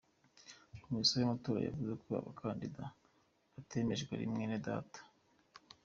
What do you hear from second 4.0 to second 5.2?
ari Mwenedata.